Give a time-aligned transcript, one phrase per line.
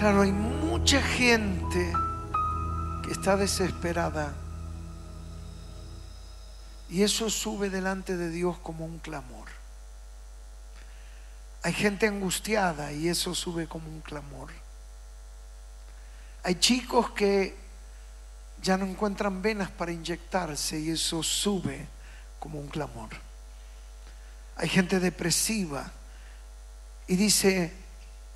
[0.00, 1.92] Claro, hay mucha gente
[3.04, 4.32] que está desesperada.
[6.88, 9.48] Y eso sube delante de Dios como un clamor.
[11.62, 14.48] Hay gente angustiada y eso sube como un clamor.
[16.44, 17.58] Hay chicos que
[18.62, 21.86] ya no encuentran venas para inyectarse y eso sube
[22.38, 23.10] como un clamor.
[24.56, 25.92] Hay gente depresiva
[27.06, 27.89] y dice,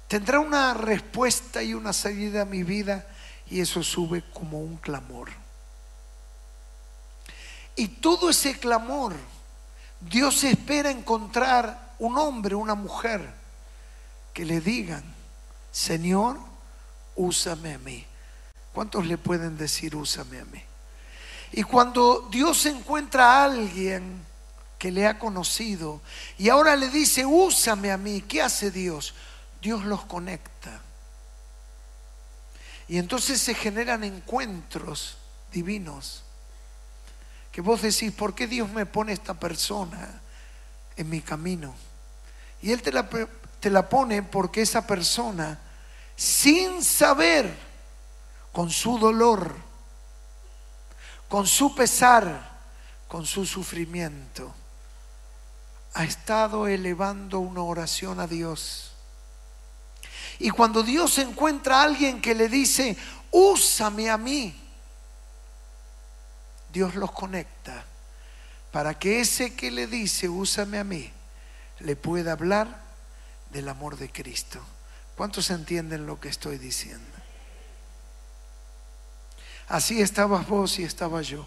[0.09, 3.07] tendrá una respuesta y una salida a mi vida
[3.51, 5.31] y eso sube como un clamor.
[7.77, 9.15] Y todo ese clamor,
[10.01, 13.33] Dios espera encontrar un hombre, una mujer,
[14.33, 15.03] que le digan,
[15.73, 16.39] Señor,
[17.17, 18.05] úsame a mí.
[18.73, 20.63] ¿Cuántos le pueden decir, úsame a mí?
[21.53, 24.25] Y cuando Dios encuentra a alguien
[24.79, 26.03] que le ha conocido
[26.37, 29.15] y ahora le dice, úsame a mí, ¿qué hace Dios?
[29.65, 30.79] Dios los conecta.
[32.87, 35.17] Y entonces se generan encuentros
[35.51, 36.23] divinos.
[37.51, 40.21] Que vos decís, ¿por qué Dios me pone esta persona
[40.97, 41.75] en mi camino?
[42.61, 43.09] Y Él te la,
[43.59, 45.59] te la pone porque esa persona,
[46.15, 47.57] sin saber,
[48.53, 49.57] con su dolor,
[51.27, 52.53] con su pesar,
[53.09, 54.55] con su sufrimiento,
[55.95, 58.94] ha estado elevando una oración a Dios.
[60.39, 62.97] Y cuando Dios encuentra a alguien que le dice,
[63.31, 64.55] úsame a mí,
[66.73, 67.85] Dios los conecta
[68.73, 71.13] para que ese que le dice, úsame a mí,
[71.79, 72.83] le pueda hablar
[73.51, 74.61] del amor de Cristo.
[75.17, 77.17] ¿Cuántos entienden lo que estoy diciendo?
[79.69, 81.47] Así estabas vos y estaba yo.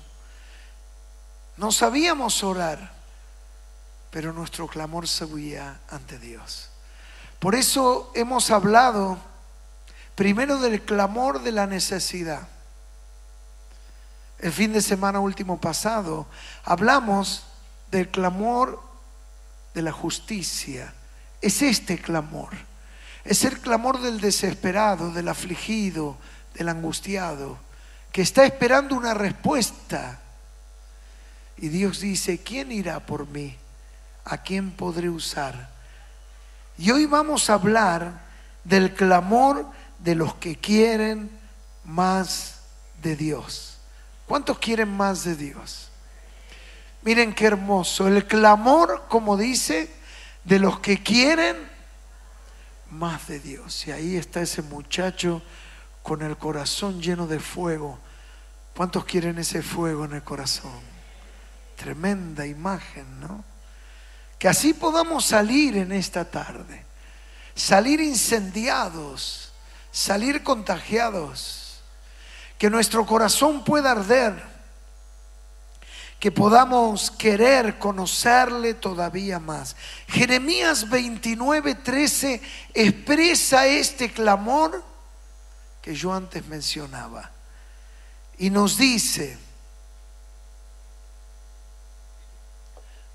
[1.58, 2.93] No sabíamos orar,
[4.09, 6.69] pero nuestro clamor subía ante Dios.
[7.39, 9.17] Por eso hemos hablado
[10.16, 12.47] primero del clamor de la necesidad.
[14.39, 16.27] El fin de semana último pasado
[16.63, 17.43] hablamos
[17.92, 18.81] del clamor
[19.73, 20.93] de la justicia.
[21.42, 22.49] Es este clamor.
[23.23, 26.17] Es el clamor del desesperado, del afligido,
[26.53, 27.67] del angustiado
[28.17, 30.20] que está esperando una respuesta.
[31.58, 33.55] Y Dios dice, ¿quién irá por mí?
[34.26, 35.70] ¿A quién podré usar?
[36.77, 38.21] Y hoy vamos a hablar
[38.64, 39.65] del clamor
[39.99, 41.30] de los que quieren
[41.83, 42.61] más
[43.02, 43.77] de Dios.
[44.26, 45.89] ¿Cuántos quieren más de Dios?
[47.02, 48.08] Miren qué hermoso.
[48.08, 49.92] El clamor, como dice,
[50.43, 51.55] de los que quieren
[52.92, 53.88] más de Dios.
[53.88, 55.42] Y ahí está ese muchacho
[56.04, 57.99] con el corazón lleno de fuego
[58.77, 60.80] ¿Cuántos quieren ese fuego en el corazón?
[61.77, 63.44] Tremenda imagen, ¿no?
[64.39, 66.86] Que así podamos salir en esta tarde,
[67.55, 69.52] salir incendiados,
[69.92, 71.80] salir contagiados,
[72.58, 74.58] que nuestro corazón pueda arder,
[76.20, 79.76] que podamos querer conocerle todavía más.
[80.08, 82.42] Jeremías 29, 13
[82.73, 84.83] expresa este clamor
[85.81, 87.31] que yo antes mencionaba
[88.37, 89.37] y nos dice,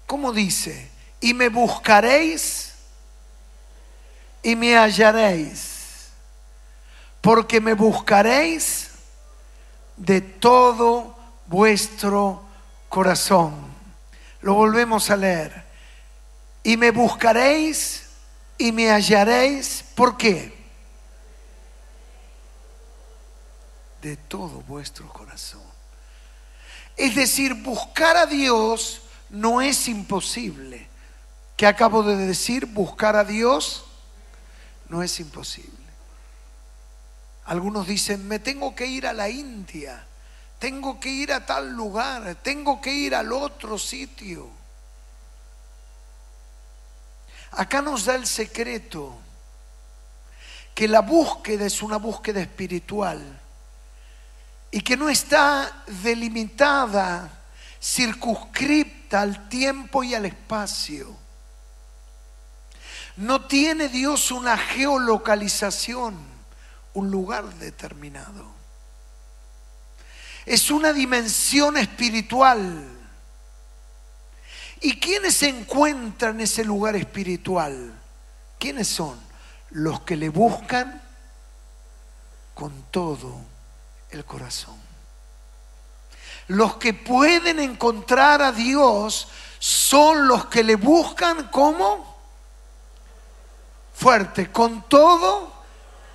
[0.06, 0.91] ¿cómo dice?
[1.22, 2.74] Y me buscaréis
[4.42, 6.10] y me hallaréis,
[7.22, 8.90] porque me buscaréis
[9.96, 11.16] de todo
[11.46, 12.42] vuestro
[12.90, 13.54] corazón.
[14.42, 15.64] Lo volvemos a leer.
[16.62, 18.02] Y me buscaréis
[18.58, 19.84] y me hallaréis.
[19.94, 20.62] ¿Por qué?
[24.02, 25.62] de todo vuestro corazón.
[26.96, 29.00] Es decir, buscar a Dios
[29.30, 30.88] no es imposible.
[31.56, 32.66] ¿Qué acabo de decir?
[32.66, 33.84] Buscar a Dios
[34.88, 35.70] no es imposible.
[37.44, 40.04] Algunos dicen, me tengo que ir a la India,
[40.58, 44.48] tengo que ir a tal lugar, tengo que ir al otro sitio.
[47.52, 49.18] Acá nos da el secreto
[50.74, 53.40] que la búsqueda es una búsqueda espiritual
[54.70, 57.28] y que no está delimitada,
[57.80, 61.21] circunscripta al tiempo y al espacio.
[63.16, 66.16] No tiene Dios una geolocalización,
[66.94, 68.46] un lugar determinado.
[70.46, 72.88] Es una dimensión espiritual.
[74.80, 77.92] ¿Y quiénes se encuentran en ese lugar espiritual?
[78.58, 79.20] ¿Quiénes son?
[79.70, 81.00] Los que le buscan
[82.54, 83.36] con todo
[84.10, 84.76] el corazón.
[86.48, 89.28] Los que pueden encontrar a Dios
[89.58, 92.11] son los que le buscan como
[93.94, 95.52] fuerte, con todo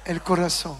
[0.05, 0.77] el corazón.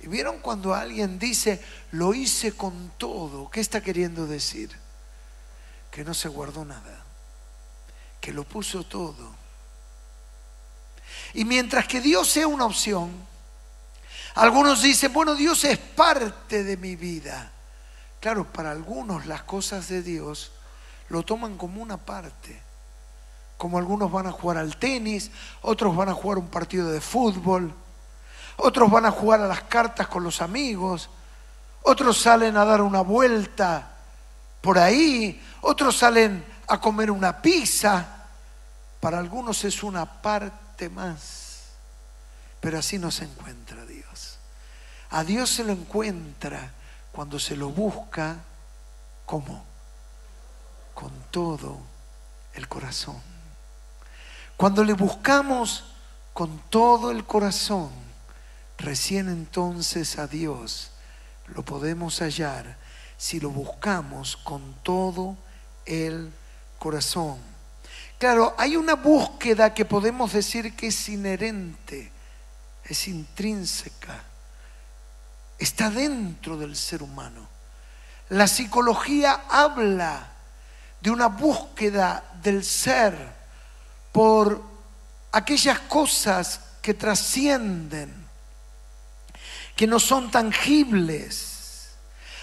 [0.00, 1.62] ¿Y vieron cuando alguien dice,
[1.92, 3.50] lo hice con todo?
[3.50, 4.70] ¿Qué está queriendo decir?
[5.90, 7.04] Que no se guardó nada,
[8.20, 9.34] que lo puso todo.
[11.34, 13.10] Y mientras que Dios sea una opción,
[14.34, 17.52] algunos dicen, bueno, Dios es parte de mi vida.
[18.20, 20.52] Claro, para algunos las cosas de Dios
[21.08, 22.60] lo toman como una parte.
[23.60, 25.30] Como algunos van a jugar al tenis,
[25.60, 27.74] otros van a jugar un partido de fútbol,
[28.56, 31.10] otros van a jugar a las cartas con los amigos,
[31.82, 33.98] otros salen a dar una vuelta
[34.62, 38.24] por ahí, otros salen a comer una pizza.
[38.98, 41.64] Para algunos es una parte más,
[42.60, 44.38] pero así no se encuentra Dios.
[45.10, 46.72] A Dios se lo encuentra
[47.12, 48.36] cuando se lo busca,
[49.26, 49.62] ¿cómo?
[50.94, 51.78] Con todo
[52.54, 53.29] el corazón.
[54.60, 55.84] Cuando le buscamos
[56.34, 57.88] con todo el corazón,
[58.76, 60.90] recién entonces a Dios
[61.46, 62.76] lo podemos hallar
[63.16, 65.38] si lo buscamos con todo
[65.86, 66.30] el
[66.78, 67.38] corazón.
[68.18, 72.12] Claro, hay una búsqueda que podemos decir que es inherente,
[72.84, 74.24] es intrínseca
[75.58, 77.48] está dentro del ser humano.
[78.28, 80.28] La psicología habla
[81.00, 83.39] de una búsqueda del ser
[84.12, 84.62] por
[85.32, 88.12] aquellas cosas que trascienden,
[89.76, 91.90] que no son tangibles.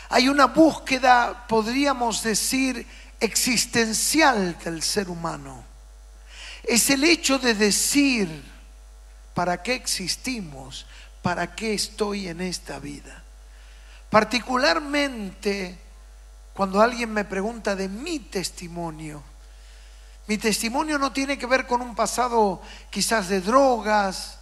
[0.09, 2.85] Hay una búsqueda, podríamos decir,
[3.19, 5.63] existencial del ser humano.
[6.63, 8.43] Es el hecho de decir,
[9.33, 10.85] ¿para qué existimos?
[11.27, 13.21] ¿para qué estoy en esta vida?
[14.09, 15.77] Particularmente
[16.53, 19.21] cuando alguien me pregunta de mi testimonio.
[20.27, 24.37] Mi testimonio no tiene que ver con un pasado quizás de drogas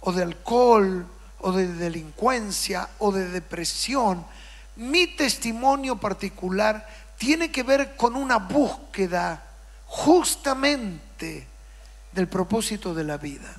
[0.00, 1.06] o de alcohol
[1.40, 4.24] o de delincuencia o de depresión.
[4.76, 6.88] Mi testimonio particular
[7.18, 9.42] tiene que ver con una búsqueda
[9.86, 11.46] justamente
[12.12, 13.54] del propósito de la vida.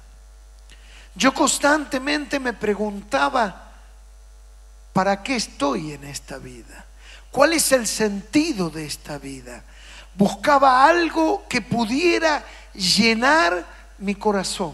[1.15, 3.71] Yo constantemente me preguntaba,
[4.93, 6.85] ¿para qué estoy en esta vida?
[7.31, 9.63] ¿Cuál es el sentido de esta vida?
[10.17, 12.43] Buscaba algo que pudiera
[12.73, 13.65] llenar
[13.99, 14.73] mi corazón.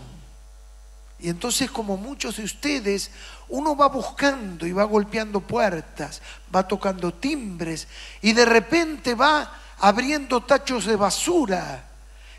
[1.20, 3.12] Y entonces, como muchos de ustedes,
[3.50, 6.22] uno va buscando y va golpeando puertas,
[6.54, 7.88] va tocando timbres
[8.22, 11.84] y de repente va abriendo tachos de basura,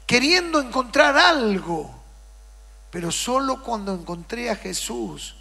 [0.07, 2.03] queriendo encontrar algo.
[2.91, 5.37] Pero solo cuando encontré a Jesús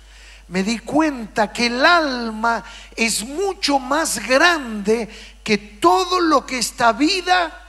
[0.47, 2.63] me di cuenta que el alma
[2.95, 5.09] es mucho más grande
[5.43, 7.59] que todo lo que esta vida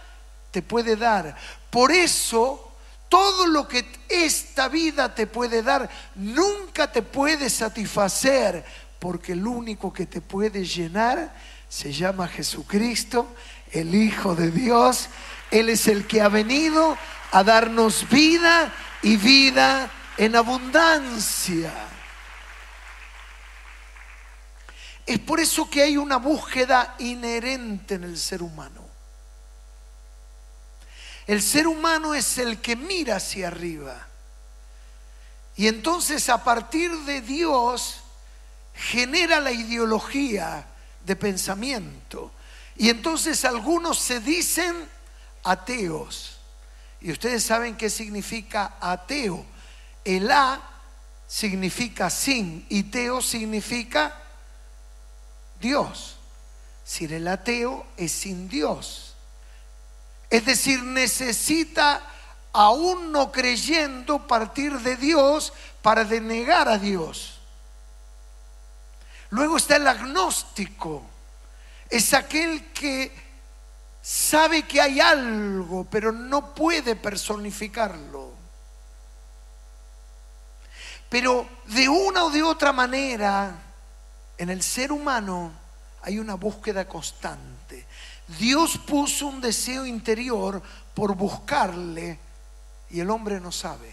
[0.50, 1.36] te puede dar.
[1.70, 2.72] Por eso,
[3.08, 8.64] todo lo que esta vida te puede dar nunca te puede satisfacer,
[8.98, 11.34] porque el único que te puede llenar
[11.68, 13.28] se llama Jesucristo,
[13.72, 15.08] el Hijo de Dios.
[15.50, 16.96] Él es el que ha venido
[17.32, 18.72] a darnos vida
[19.02, 21.72] y vida en abundancia.
[25.06, 28.82] Es por eso que hay una búsqueda inherente en el ser humano.
[31.26, 34.06] El ser humano es el que mira hacia arriba.
[35.56, 38.00] Y entonces a partir de Dios
[38.74, 40.67] genera la ideología
[41.05, 42.32] de pensamiento.
[42.76, 44.88] Y entonces algunos se dicen
[45.44, 46.38] ateos.
[47.00, 49.44] Y ustedes saben qué significa ateo.
[50.05, 50.60] El A
[51.29, 54.23] significa sin y teo significa
[55.64, 56.16] Dios.
[56.84, 59.14] Si el ateo es sin Dios.
[60.28, 62.02] Es decir, necesita,
[62.52, 67.40] aún no creyendo, partir de Dios para denegar a Dios.
[69.30, 71.02] Luego está el agnóstico.
[71.88, 73.10] Es aquel que
[74.02, 78.32] sabe que hay algo, pero no puede personificarlo.
[81.08, 83.64] Pero de una o de otra manera,
[84.38, 85.53] en el ser humano
[86.03, 87.86] hay una búsqueda constante.
[88.38, 90.62] Dios puso un deseo interior
[90.94, 92.19] por buscarle
[92.91, 93.93] y el hombre no sabe.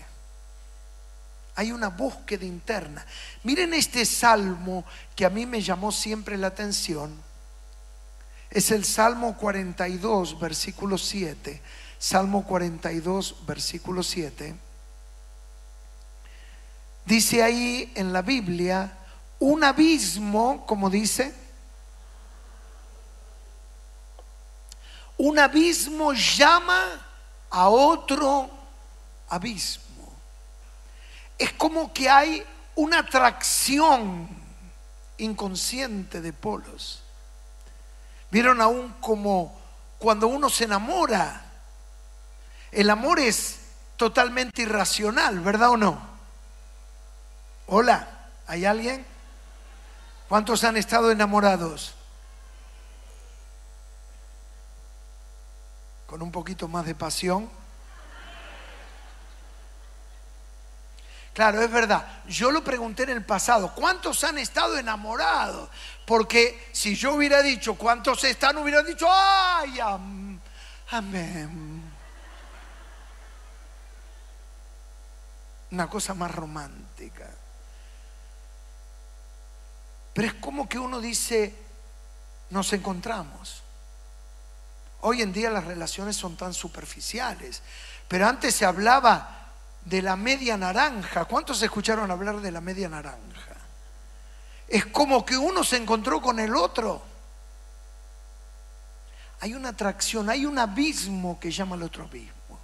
[1.56, 3.06] Hay una búsqueda interna.
[3.44, 7.32] Miren este salmo que a mí me llamó siempre la atención
[8.52, 11.62] es el Salmo 42, versículo 7.
[11.98, 14.54] Salmo 42, versículo 7.
[17.06, 18.98] Dice ahí en la Biblia,
[19.42, 21.34] un abismo, como dice,
[25.18, 26.80] un abismo llama
[27.50, 28.52] a otro
[29.30, 30.14] abismo.
[31.40, 32.46] Es como que hay
[32.76, 34.30] una atracción
[35.18, 37.02] inconsciente de polos.
[38.30, 39.60] Vieron aún como
[39.98, 41.46] cuando uno se enamora,
[42.72, 43.60] el amor es
[43.98, 46.00] totalmente irracional, ¿verdad o no?
[47.66, 48.08] Hola,
[48.46, 49.11] ¿hay alguien?
[50.32, 51.94] ¿Cuántos han estado enamorados?
[56.08, 57.50] Con un poquito más de pasión.
[61.34, 62.24] Claro, es verdad.
[62.30, 65.70] Yo lo pregunté en el pasado, ¿cuántos han estado enamorados?
[66.06, 69.82] Porque si yo hubiera dicho cuántos están, hubiera dicho, ay,
[70.92, 71.92] amén.
[75.72, 77.28] Una cosa más romántica.
[80.14, 81.56] Pero es como que uno dice,
[82.50, 83.64] nos encontramos.
[85.02, 87.62] Hoy en día las relaciones son tan superficiales,
[88.08, 89.48] pero antes se hablaba
[89.86, 91.26] de la media naranja.
[91.26, 93.56] ¿Cuántos escucharon hablar de la media naranja?
[94.68, 97.02] Es como que uno se encontró con el otro.
[99.40, 102.60] Hay una atracción, hay un abismo que llama al otro abismo.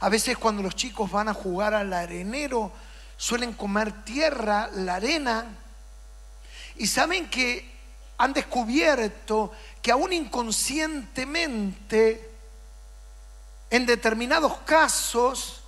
[0.00, 2.70] A veces cuando los chicos van a jugar al arenero,
[3.16, 5.46] suelen comer tierra, la arena,
[6.78, 7.76] y saben que
[8.16, 12.30] han descubierto que aún inconscientemente
[13.70, 15.62] en determinados casos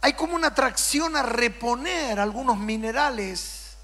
[0.00, 3.76] hay como una atracción a reponer algunos minerales,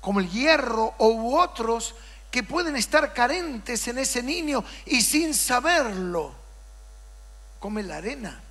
[0.00, 1.94] como el hierro u otros,
[2.30, 6.32] que pueden estar carentes en ese niño y sin saberlo,
[7.58, 8.42] come la arena.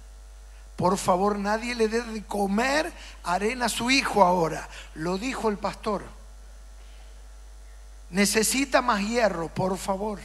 [0.77, 2.93] Por favor, nadie le dé de comer
[3.24, 4.69] arena a su hijo ahora.
[4.93, 6.03] Lo dijo el pastor.
[8.12, 10.19] Necesita más hierro, por favor.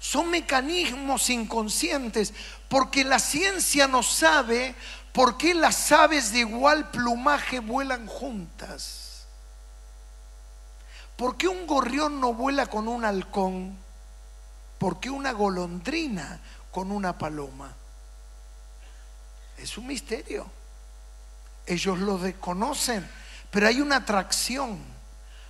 [0.00, 2.32] Son mecanismos inconscientes
[2.68, 4.74] porque la ciencia no sabe
[5.12, 9.26] por qué las aves de igual plumaje vuelan juntas.
[11.16, 13.76] ¿Por qué un gorrión no vuela con un halcón?
[14.78, 17.74] ¿Por qué una golondrina con una paloma?
[19.58, 20.50] Es un misterio.
[21.66, 23.08] Ellos lo desconocen,
[23.50, 24.78] pero hay una atracción.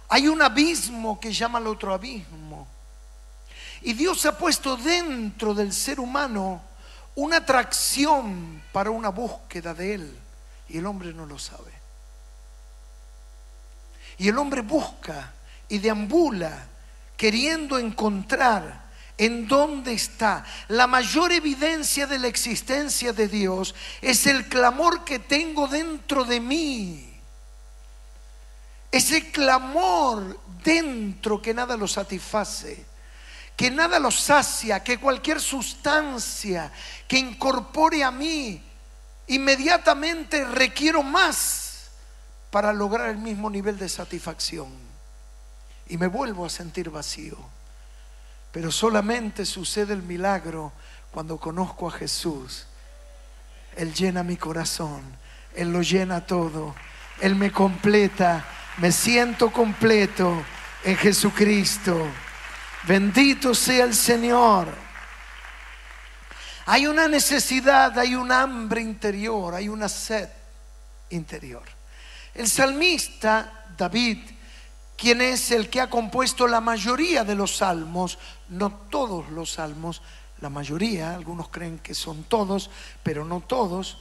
[0.09, 2.69] Hay un abismo que llama al otro abismo.
[3.83, 6.63] Y Dios ha puesto dentro del ser humano
[7.17, 10.19] una atracción para una búsqueda de Él.
[10.69, 11.73] Y el hombre no lo sabe.
[14.19, 15.33] Y el hombre busca
[15.69, 16.67] y deambula
[17.17, 18.86] queriendo encontrar
[19.19, 20.45] en dónde está.
[20.69, 26.41] La mayor evidencia de la existencia de Dios es el clamor que tengo dentro de
[26.41, 27.21] mí.
[28.91, 32.85] Ese clamor dentro que nada lo satisface
[33.57, 36.71] que nada lo sacia, que cualquier sustancia
[37.09, 38.63] que incorpore a mí,
[39.29, 41.89] inmediatamente requiero más
[42.51, 44.69] para lograr el mismo nivel de satisfacción.
[45.89, 47.37] Y me vuelvo a sentir vacío.
[48.57, 50.73] Pero solamente sucede el milagro
[51.11, 52.65] cuando conozco a Jesús.
[53.77, 55.03] Él llena mi corazón,
[55.55, 56.75] Él lo llena todo,
[57.21, 58.47] Él me completa,
[58.79, 60.43] me siento completo
[60.85, 62.09] en Jesucristo.
[62.85, 64.69] Bendito sea el Señor.
[66.65, 70.31] Hay una necesidad, hay un hambre interior, hay una sed
[71.11, 71.65] interior.
[72.33, 74.19] El salmista David,
[74.97, 80.03] quien es el que ha compuesto la mayoría de los salmos, no todos los salmos,
[80.41, 82.71] la mayoría, algunos creen que son todos,
[83.03, 83.99] pero no todos,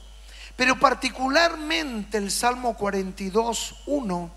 [0.56, 4.30] pero particularmente el Salmo 42, 1,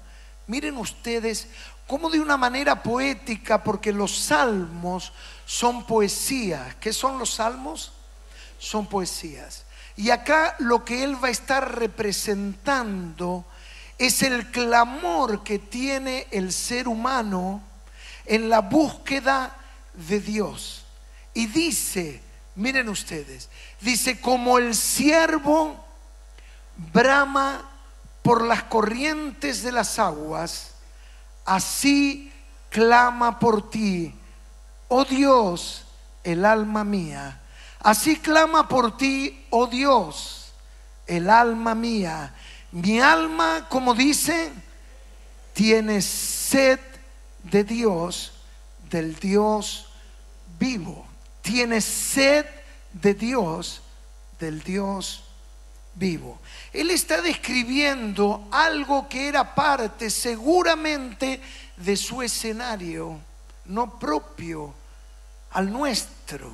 [0.47, 1.47] miren ustedes
[1.87, 5.11] como de una manera poética, porque los salmos
[5.45, 6.75] son poesías.
[6.75, 7.93] ¿Qué son los salmos?
[8.59, 9.65] Son poesías.
[9.95, 13.45] Y acá lo que él va a estar representando
[13.99, 17.61] es el clamor que tiene el ser humano
[18.25, 19.55] en la búsqueda
[19.93, 20.85] de Dios.
[21.35, 22.21] Y dice,
[22.55, 23.49] miren ustedes,
[23.81, 25.85] dice, como el siervo
[26.91, 27.69] brama
[28.23, 30.69] por las corrientes de las aguas,
[31.49, 32.31] Así
[32.69, 34.13] clama por ti,
[34.87, 35.83] oh Dios,
[36.23, 37.41] el alma mía.
[37.79, 40.53] Así clama por ti, oh Dios,
[41.07, 42.35] el alma mía.
[42.71, 44.51] Mi alma, como dice,
[45.53, 46.79] tiene sed
[47.43, 48.31] de Dios,
[48.89, 49.87] del Dios
[50.59, 51.05] vivo.
[51.41, 52.45] Tiene sed
[52.93, 53.81] de Dios,
[54.39, 55.23] del Dios
[55.95, 56.39] vivo.
[56.71, 61.41] Él está describiendo algo que era parte seguramente
[61.77, 63.19] de su escenario,
[63.65, 64.73] no propio
[65.51, 66.51] al nuestro.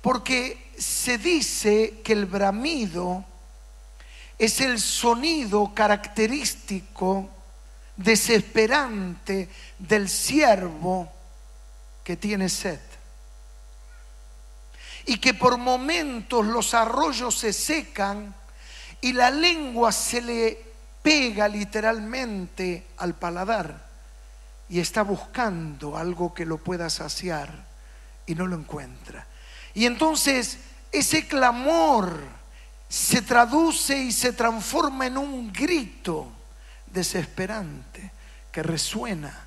[0.00, 3.24] Porque se dice que el bramido
[4.38, 7.28] es el sonido característico,
[7.96, 11.10] desesperante del siervo
[12.04, 12.78] que tiene sed.
[15.06, 18.34] Y que por momentos los arroyos se secan
[19.00, 20.68] y la lengua se le
[21.02, 23.88] pega literalmente al paladar
[24.68, 27.64] y está buscando algo que lo pueda saciar
[28.26, 29.26] y no lo encuentra.
[29.74, 30.58] Y entonces
[30.92, 32.37] ese clamor
[32.88, 36.32] se traduce y se transforma en un grito
[36.86, 38.10] desesperante
[38.50, 39.46] que resuena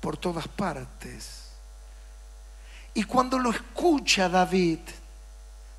[0.00, 1.50] por todas partes.
[2.94, 4.80] Y cuando lo escucha David,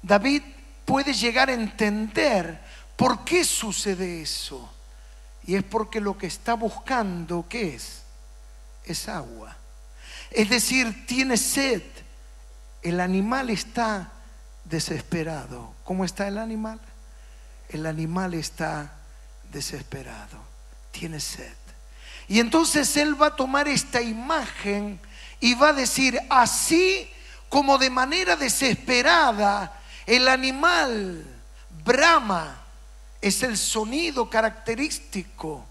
[0.02, 0.42] David
[0.86, 2.62] puede llegar a entender
[2.96, 4.72] por qué sucede eso.
[5.46, 8.04] Y es porque lo que está buscando, ¿qué es?
[8.86, 9.58] Es agua.
[10.30, 11.84] Es decir, tiene sed.
[12.82, 14.12] El animal está
[14.64, 15.74] desesperado.
[15.84, 16.80] ¿Cómo está el animal?
[17.72, 18.92] El animal está
[19.52, 20.38] desesperado.
[20.92, 21.56] Tiene sed.
[22.28, 25.00] Y entonces él va a tomar esta imagen
[25.40, 27.10] y va a decir, así
[27.50, 31.26] como de manera desesperada el animal
[31.84, 32.58] brama
[33.20, 35.66] es el sonido característico.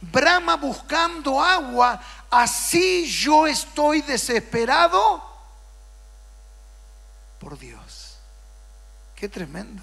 [0.00, 5.22] Brama buscando agua, así yo estoy desesperado
[7.38, 8.18] por Dios.
[9.14, 9.82] Qué tremendo.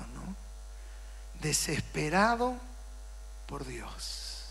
[1.41, 2.55] Desesperado
[3.47, 4.45] por Dios.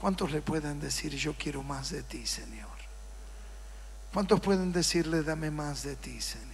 [0.00, 2.68] ¿Cuántos le pueden decir, yo quiero más de ti, Señor?
[4.12, 6.48] ¿Cuántos pueden decirle, dame más de ti, Señor?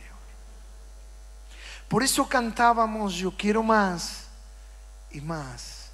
[1.88, 4.25] Por eso cantábamos, yo quiero más
[5.11, 5.91] y más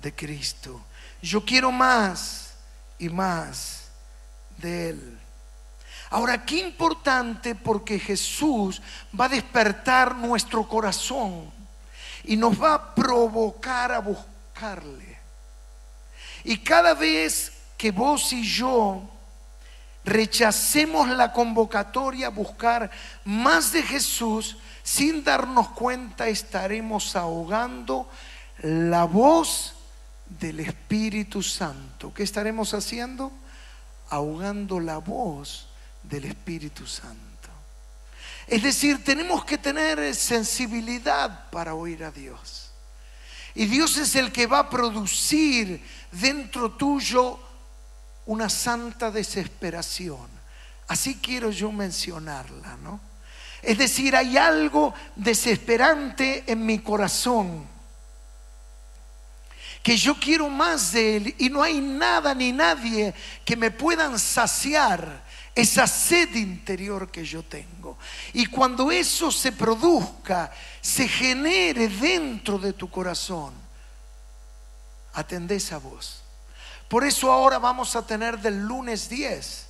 [0.00, 0.80] de Cristo.
[1.20, 2.54] Yo quiero más
[2.98, 3.84] y más
[4.58, 5.21] de Él.
[6.12, 8.82] Ahora, qué importante porque Jesús
[9.18, 11.50] va a despertar nuestro corazón
[12.24, 15.18] y nos va a provocar a buscarle.
[16.44, 19.08] Y cada vez que vos y yo
[20.04, 22.90] rechacemos la convocatoria a buscar
[23.24, 28.06] más de Jesús, sin darnos cuenta estaremos ahogando
[28.58, 29.76] la voz
[30.26, 32.12] del Espíritu Santo.
[32.12, 33.32] ¿Qué estaremos haciendo?
[34.10, 35.71] Ahogando la voz
[36.12, 37.48] del Espíritu Santo.
[38.46, 42.70] Es decir, tenemos que tener sensibilidad para oír a Dios.
[43.54, 47.40] Y Dios es el que va a producir dentro tuyo
[48.26, 50.28] una santa desesperación.
[50.86, 53.00] Así quiero yo mencionarla, ¿no?
[53.62, 57.66] Es decir, hay algo desesperante en mi corazón.
[59.82, 63.14] Que yo quiero más de Él y no hay nada ni nadie
[63.46, 67.98] que me puedan saciar esa sed interior que yo tengo.
[68.32, 73.52] Y cuando eso se produzca, se genere dentro de tu corazón,
[75.12, 76.22] atendés a vos.
[76.88, 79.66] Por eso ahora vamos a tener del lunes 10,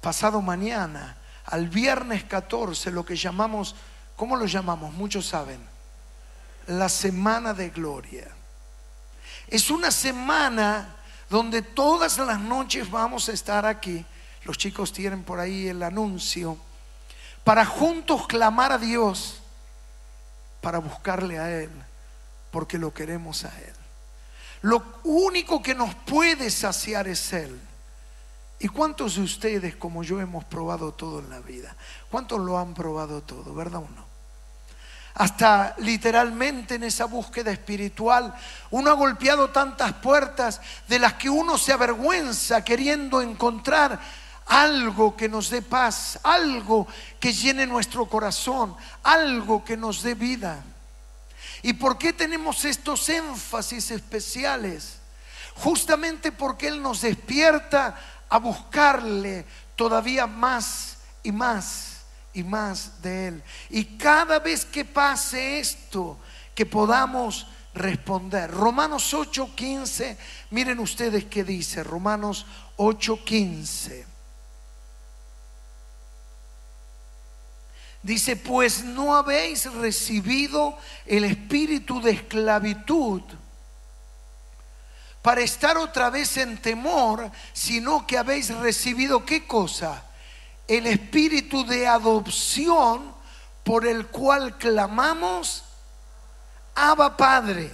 [0.00, 3.74] pasado mañana, al viernes 14, lo que llamamos,
[4.16, 4.92] ¿cómo lo llamamos?
[4.94, 5.60] Muchos saben,
[6.66, 8.28] la semana de gloria.
[9.48, 10.96] Es una semana
[11.28, 14.04] donde todas las noches vamos a estar aquí.
[14.44, 16.56] Los chicos tienen por ahí el anuncio.
[17.44, 19.40] Para juntos clamar a Dios,
[20.60, 21.70] para buscarle a Él,
[22.50, 23.74] porque lo queremos a Él.
[24.62, 27.60] Lo único que nos puede saciar es Él.
[28.60, 31.74] ¿Y cuántos de ustedes, como yo, hemos probado todo en la vida?
[32.10, 34.12] ¿Cuántos lo han probado todo, verdad o no?
[35.14, 38.32] Hasta literalmente en esa búsqueda espiritual,
[38.70, 44.00] uno ha golpeado tantas puertas de las que uno se avergüenza queriendo encontrar
[44.46, 46.86] algo que nos dé paz, algo
[47.20, 50.62] que llene nuestro corazón, algo que nos dé vida.
[51.62, 54.98] ¿Y por qué tenemos estos énfasis especiales?
[55.54, 57.96] Justamente porque Él nos despierta
[58.28, 59.44] a buscarle
[59.76, 62.00] todavía más y más
[62.32, 63.42] y más de Él.
[63.70, 66.18] Y cada vez que pase esto,
[66.54, 68.50] que podamos responder.
[68.50, 70.16] Romanos 8:15,
[70.50, 74.11] miren ustedes qué dice, Romanos 8:15.
[78.02, 83.22] Dice, pues no habéis recibido el espíritu de esclavitud
[85.22, 90.02] para estar otra vez en temor, sino que habéis recibido qué cosa?
[90.66, 93.14] El espíritu de adopción
[93.62, 95.62] por el cual clamamos,
[96.74, 97.70] Abba Padre.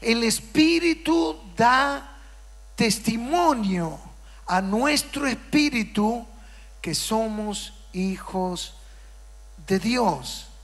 [0.00, 2.16] El espíritu da
[2.76, 3.98] testimonio
[4.46, 6.24] a nuestro espíritu
[6.80, 8.75] que somos hijos
[9.66, 10.45] de Dios.